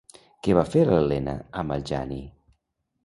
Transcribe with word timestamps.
Què 0.45 0.53
va 0.59 0.63
fer 0.75 0.81
l'Elena 0.87 1.35
amb 1.63 1.77
el 1.77 1.85
Jani? 1.91 2.21